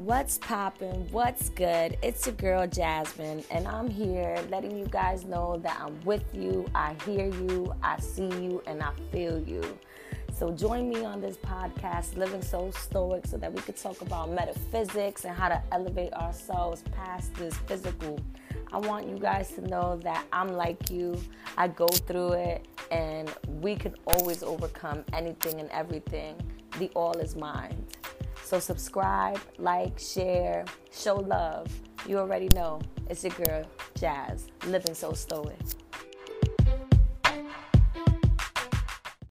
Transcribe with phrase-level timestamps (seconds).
[0.00, 1.06] What's poppin'?
[1.10, 1.98] What's good?
[2.02, 6.64] It's your girl Jasmine, and I'm here letting you guys know that I'm with you.
[6.74, 9.60] I hear you, I see you, and I feel you.
[10.32, 14.30] So join me on this podcast, Living So Stoic, so that we could talk about
[14.30, 18.18] metaphysics and how to elevate ourselves past this physical.
[18.72, 21.20] I want you guys to know that I'm like you.
[21.58, 23.30] I go through it, and
[23.60, 26.40] we can always overcome anything and everything.
[26.78, 27.84] The all is mind.
[28.50, 31.68] So subscribe, like, share, show love.
[32.04, 33.64] You already know it's your girl,
[33.96, 35.54] Jazz, living so stoic.